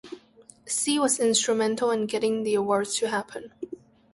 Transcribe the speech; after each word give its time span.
See 0.65 0.97
was 0.97 1.19
instrumental 1.19 1.91
in 1.91 2.07
getting 2.07 2.41
the 2.41 2.55
awards 2.55 2.95
to 2.97 3.09
happen. 3.09 3.51